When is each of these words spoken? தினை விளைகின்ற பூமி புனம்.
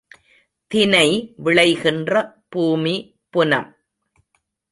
தினை 0.71 1.07
விளைகின்ற 1.43 2.13
பூமி 2.49 2.95
புனம். 3.33 3.69